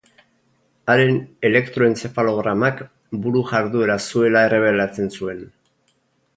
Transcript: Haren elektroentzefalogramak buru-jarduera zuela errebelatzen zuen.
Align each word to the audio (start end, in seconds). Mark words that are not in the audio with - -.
Haren 0.93 1.19
elektroentzefalogramak 1.49 2.81
buru-jarduera 3.27 4.01
zuela 4.09 4.45
errebelatzen 4.51 5.17
zuen. 5.21 5.49